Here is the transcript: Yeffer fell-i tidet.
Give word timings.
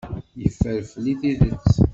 Yeffer 0.41 0.79
fell-i 0.91 1.13
tidet. 1.19 1.65